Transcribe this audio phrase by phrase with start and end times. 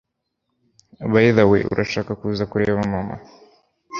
[1.11, 3.15] by the way, urashaka kuza kureba mama